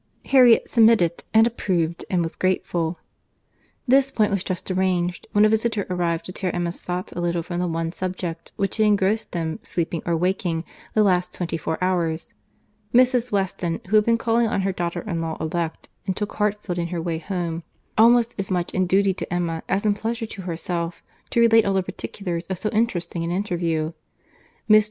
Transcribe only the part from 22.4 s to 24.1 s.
of so interesting an interview.